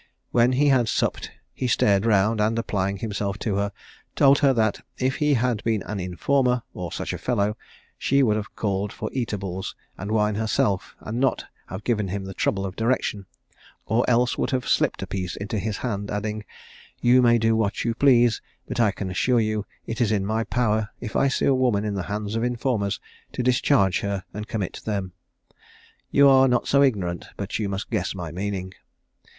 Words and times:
When 0.31 0.53
he 0.53 0.69
had 0.69 0.89
supped 0.89 1.29
he 1.53 1.67
stared 1.67 2.07
round, 2.07 2.41
and 2.41 2.57
applying 2.57 2.97
himself 2.97 3.37
to 3.45 3.57
her, 3.57 3.71
told 4.15 4.39
her 4.39 4.51
that 4.51 4.81
if 4.97 5.17
he 5.17 5.35
had 5.35 5.63
been 5.63 5.83
an 5.83 5.99
informer, 5.99 6.63
or 6.73 6.91
such 6.91 7.13
a 7.13 7.19
fellow, 7.19 7.55
she 7.99 8.23
would 8.23 8.35
have 8.35 8.55
called 8.55 8.91
for 8.91 9.11
eatables 9.13 9.75
and 9.99 10.11
wine 10.11 10.33
herself, 10.33 10.95
and 11.01 11.19
not 11.19 11.45
have 11.67 11.83
given 11.83 12.07
him 12.07 12.25
the 12.25 12.33
trouble 12.33 12.65
of 12.65 12.75
direction, 12.75 13.27
or 13.85 14.03
else 14.09 14.39
would 14.39 14.49
have 14.49 14.67
slipped 14.67 15.03
a 15.03 15.05
piece 15.05 15.35
into 15.35 15.59
his 15.59 15.77
hand; 15.77 16.09
adding, 16.09 16.45
'You 16.99 17.21
may 17.21 17.37
do 17.37 17.55
what 17.55 17.85
you 17.85 17.93
please; 17.93 18.41
but 18.67 18.79
I 18.79 18.89
can 18.89 19.11
assure 19.11 19.39
you 19.39 19.67
it 19.85 20.01
is 20.01 20.11
in 20.11 20.25
my 20.25 20.43
power, 20.45 20.89
if 20.99 21.15
I 21.15 21.27
see 21.27 21.45
a 21.45 21.53
woman 21.53 21.85
in 21.85 21.93
the 21.93 22.01
hands 22.09 22.35
of 22.35 22.43
informers, 22.43 22.99
to 23.33 23.43
discharge 23.43 23.99
her, 23.99 24.23
and 24.33 24.47
commit 24.47 24.81
them. 24.83 25.11
You 26.09 26.27
are 26.27 26.47
not 26.47 26.67
so 26.67 26.81
ignorant 26.81 27.27
but 27.37 27.59
you 27.59 27.69
must 27.69 27.91
guess 27.91 28.15
my 28.15 28.31
meaning.' 28.31 28.73